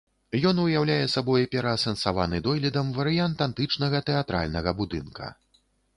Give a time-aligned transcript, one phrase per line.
[0.51, 5.33] Ён уяўляе сабой пераасэнсаваны дойлідам варыянт антычнага тэатральнага будынка.